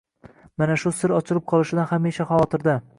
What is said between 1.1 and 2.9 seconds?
ochilib qolishidan hamisha xavotirda.